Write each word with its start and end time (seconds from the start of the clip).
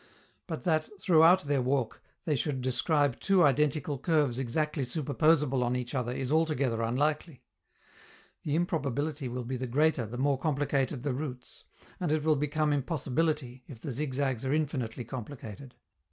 But 0.47 0.63
that, 0.63 0.89
throughout 0.99 1.41
their 1.43 1.61
walk, 1.61 2.01
they 2.25 2.35
should 2.35 2.61
describe 2.63 3.19
two 3.19 3.43
identical 3.43 3.99
curves 3.99 4.39
exactly 4.39 4.81
superposable 4.83 5.63
on 5.63 5.75
each 5.75 5.93
other, 5.93 6.11
is 6.11 6.31
altogether 6.31 6.81
unlikely. 6.81 7.43
The 8.41 8.55
improbability 8.55 9.27
will 9.27 9.43
be 9.43 9.57
the 9.57 9.67
greater, 9.67 10.07
the 10.07 10.17
more 10.17 10.39
complicated 10.39 11.03
the 11.03 11.13
routes; 11.13 11.65
and 11.99 12.11
it 12.11 12.23
will 12.23 12.35
become 12.35 12.73
impossibility, 12.73 13.63
if 13.67 13.79
the 13.79 13.91
zigzags 13.91 14.43
are 14.43 14.51
infinitely 14.55 15.03
complicated. 15.03 15.75